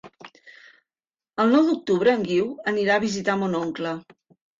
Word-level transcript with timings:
El 1.43 1.51
nou 1.55 1.67
d'octubre 1.71 2.15
en 2.19 2.23
Guiu 2.29 2.47
anirà 2.73 2.95
a 2.95 3.03
visitar 3.05 3.37
mon 3.43 3.59
oncle. 3.61 3.93